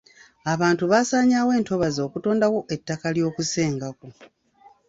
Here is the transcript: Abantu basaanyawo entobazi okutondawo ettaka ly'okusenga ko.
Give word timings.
Abantu 0.53 0.83
basaanyawo 0.91 1.51
entobazi 1.59 1.99
okutondawo 2.07 2.59
ettaka 2.75 3.07
ly'okusenga 3.15 3.87
ko. 3.99 4.07